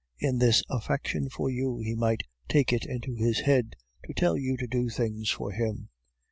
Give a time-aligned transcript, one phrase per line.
[0.17, 3.75] In his affection for you he might take it into his head
[4.07, 5.89] to tell you to do things for him.